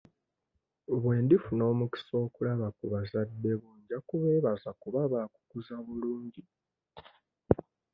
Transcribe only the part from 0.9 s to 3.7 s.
Bwe ndifuna omukisa okulaba bazadde bo